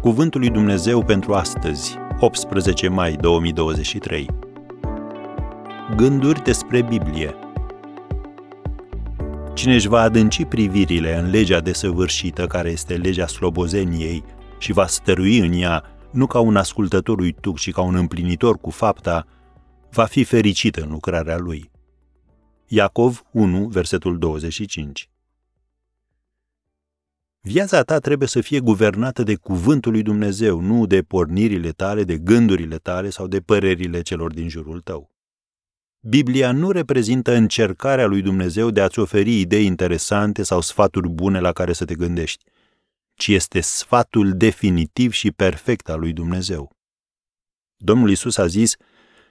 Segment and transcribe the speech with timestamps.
[0.00, 4.26] Cuvântul lui Dumnezeu pentru astăzi, 18 mai 2023.
[5.96, 7.34] Gânduri despre Biblie.
[9.54, 14.24] Cine își va adânci privirile în legea desăvârșită, care este legea slobozeniei,
[14.58, 18.70] și va stărui în ea, nu ca un ascultător uituc, ci ca un împlinitor cu
[18.70, 19.26] fapta,
[19.90, 21.70] va fi fericit în lucrarea lui.
[22.66, 25.10] Iacov 1, versetul 25
[27.42, 32.18] Viața ta trebuie să fie guvernată de cuvântul lui Dumnezeu, nu de pornirile tale, de
[32.18, 35.10] gândurile tale sau de părerile celor din jurul tău.
[36.00, 41.52] Biblia nu reprezintă încercarea lui Dumnezeu de a-ți oferi idei interesante sau sfaturi bune la
[41.52, 42.44] care să te gândești,
[43.14, 46.70] ci este sfatul definitiv și perfect al lui Dumnezeu.
[47.76, 48.76] Domnul Isus a zis,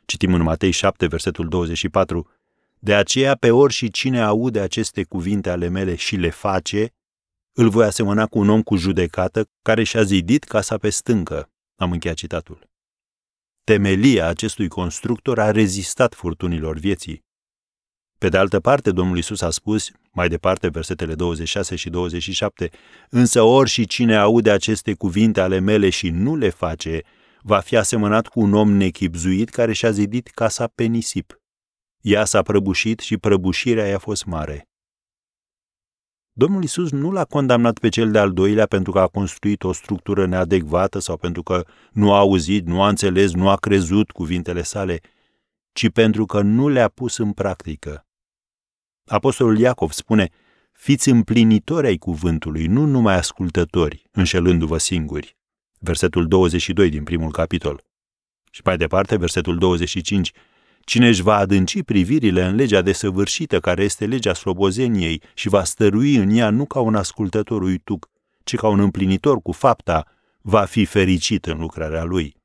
[0.06, 2.30] citim în Matei 7, versetul 24,
[2.80, 6.94] De aceea pe ori și cine aude aceste cuvinte ale mele și le face,
[7.54, 11.50] îl voi asemăna cu un om cu judecată care și-a zidit casa pe stâncă.
[11.76, 12.70] Am încheiat citatul.
[13.64, 17.28] Temelia acestui constructor a rezistat furtunilor vieții.
[18.18, 22.70] Pe de altă parte, Domnul Isus a spus, mai departe, versetele 26 și 27,
[23.10, 27.02] însă ori și cine aude aceste cuvinte ale mele și nu le face,
[27.42, 31.42] va fi asemănat cu un om nechipzuit care și-a zidit casa pe nisip.
[32.02, 34.69] Ea s-a prăbușit și prăbușirea i-a fost mare.
[36.34, 40.26] Domnul Isus nu l-a condamnat pe cel de-al doilea pentru că a construit o structură
[40.26, 45.00] neadecvată sau pentru că nu a auzit, nu a înțeles, nu a crezut cuvintele sale,
[45.72, 48.06] ci pentru că nu le-a pus în practică.
[49.06, 50.30] Apostolul Iacov spune,
[50.72, 55.38] fiți împlinitori ai cuvântului, nu numai ascultători, înșelându-vă singuri.
[55.80, 57.84] Versetul 22 din primul capitol.
[58.52, 60.32] Și mai departe, versetul 25,
[60.90, 66.16] Cine își va adânci privirile în legea desăvârșită, care este legea slobozeniei, și va stărui
[66.16, 68.10] în ea nu ca un ascultător uituc,
[68.44, 70.06] ci ca un împlinitor cu fapta,
[70.42, 72.36] va fi fericit în lucrarea lui.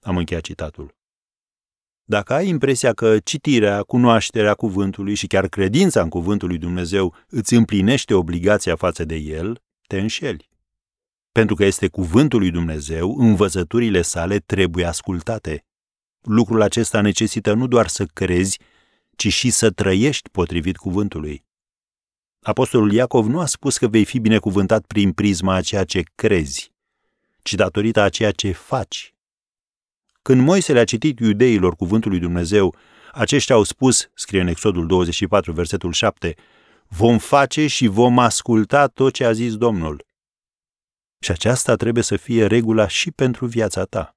[0.00, 0.94] Am încheiat citatul.
[2.04, 7.54] Dacă ai impresia că citirea, cunoașterea cuvântului și chiar credința în cuvântul lui Dumnezeu îți
[7.54, 10.48] împlinește obligația față de el, te înșeli.
[11.32, 15.64] Pentru că este cuvântul lui Dumnezeu, învățăturile sale trebuie ascultate.
[16.22, 18.58] Lucrul acesta necesită nu doar să crezi,
[19.16, 21.44] ci și să trăiești potrivit cuvântului.
[22.42, 26.72] Apostolul Iacov nu a spus că vei fi binecuvântat prin prisma a ceea ce crezi,
[27.42, 29.14] ci datorită a ceea ce faci.
[30.22, 32.74] Când Moise le-a citit iudeilor cuvântul lui Dumnezeu,
[33.12, 36.34] aceștia au spus, scrie în Exodul 24, versetul 7,
[36.88, 40.06] vom face și vom asculta tot ce a zis Domnul.
[41.18, 44.16] Și aceasta trebuie să fie regula și pentru viața ta.